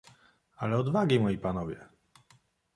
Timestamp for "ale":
0.57-0.77